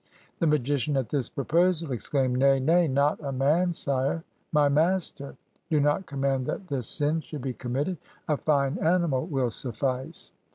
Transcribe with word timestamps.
The 0.39 0.47
magician 0.47 0.97
at 0.97 1.09
this 1.09 1.29
proposal 1.29 1.91
exclaimed: 1.91 2.39
"Nay, 2.39 2.59
nay, 2.59 2.87
not 2.87 3.23
a 3.23 3.31
man, 3.31 3.71
sire, 3.71 4.23
my 4.51 4.67
master; 4.67 5.35
do 5.69 5.79
not 5.79 6.07
command 6.07 6.47
that 6.47 6.69
this 6.69 6.89
sin 6.89 7.21
should 7.21 7.43
be 7.43 7.53
committed; 7.53 7.99
a 8.27 8.35
fine 8.35 8.79
animal 8.79 9.27
will 9.27 9.51
suffice!" 9.51 10.31